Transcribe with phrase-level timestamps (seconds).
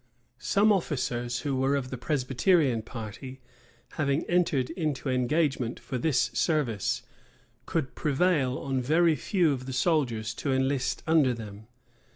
[0.39, 3.39] []Some officers, who were of the Presbyterian party,
[3.97, 7.03] having entered into engagements for this service,
[7.67, 11.67] could prevail on very few of the soldiers to enlist under them.